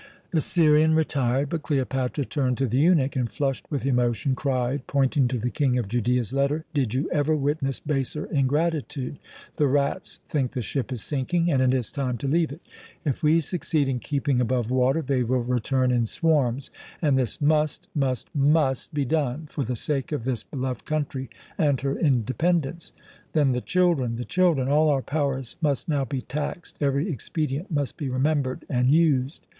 The 0.31 0.41
Syrian 0.41 0.95
retired; 0.95 1.49
but 1.49 1.61
Cleopatra 1.61 2.25
turned 2.25 2.57
to 2.57 2.65
the 2.65 2.79
eunuch 2.79 3.15
and, 3.15 3.31
flushed 3.31 3.67
with 3.69 3.85
emotion, 3.85 4.33
cried, 4.33 4.87
pointing 4.87 5.27
to 5.27 5.37
the 5.37 5.51
King 5.51 5.77
of 5.77 5.87
Judea's 5.87 6.33
letter: 6.33 6.65
"Did 6.73 6.95
you 6.95 7.07
ever 7.11 7.35
witness 7.35 7.79
baser 7.79 8.25
ingratitude? 8.25 9.19
The 9.57 9.67
rats 9.67 10.17
think 10.27 10.53
the 10.53 10.63
ship 10.63 10.91
is 10.91 11.03
sinking, 11.03 11.51
and 11.51 11.61
it 11.61 11.71
is 11.71 11.91
time 11.91 12.17
to 12.17 12.27
leave 12.27 12.51
it. 12.51 12.61
If 13.05 13.21
we 13.21 13.41
succeed 13.41 13.87
in 13.87 13.99
keeping 13.99 14.41
above 14.41 14.71
water, 14.71 15.03
they 15.03 15.21
will 15.21 15.43
return 15.43 15.91
in 15.91 16.07
swarms; 16.07 16.71
and 16.99 17.15
this 17.15 17.39
must, 17.39 17.87
must, 17.93 18.27
must 18.33 18.91
be 18.95 19.05
done, 19.05 19.45
for 19.51 19.63
the 19.63 19.75
sake 19.75 20.11
of 20.11 20.23
this 20.23 20.43
beloved 20.43 20.83
country 20.83 21.29
and 21.59 21.79
her 21.81 21.95
independence. 21.95 22.91
Then 23.33 23.51
the 23.51 23.61
children, 23.61 24.15
the 24.15 24.25
children! 24.25 24.67
All 24.67 24.89
our 24.89 25.03
powers 25.03 25.57
must 25.61 25.87
now 25.87 26.05
be 26.05 26.21
taxed, 26.21 26.75
every 26.81 27.07
expedient 27.07 27.69
must 27.69 27.97
be 27.97 28.09
remembered 28.09 28.65
and 28.67 28.89
used. 28.89 29.45